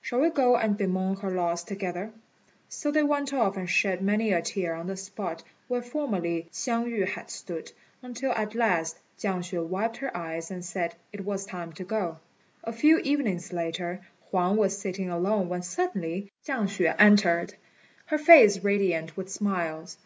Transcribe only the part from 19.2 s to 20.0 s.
smiles.